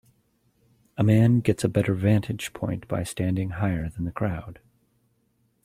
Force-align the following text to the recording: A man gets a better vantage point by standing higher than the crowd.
A 0.97 1.03
man 1.03 1.41
gets 1.41 1.63
a 1.63 1.69
better 1.69 1.93
vantage 1.93 2.53
point 2.53 2.87
by 2.87 3.03
standing 3.03 3.51
higher 3.51 3.87
than 3.87 4.05
the 4.05 4.11
crowd. 4.11 4.57